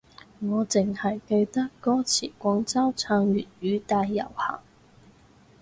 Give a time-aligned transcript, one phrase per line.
[0.39, 4.59] 我淨係記得歌詞廣州撐粵語大遊行